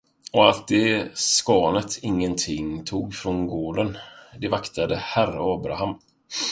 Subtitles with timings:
[0.33, 3.97] Och att det skarnet ingenting tog från gården,
[4.39, 5.97] det vaktade herr Abraham.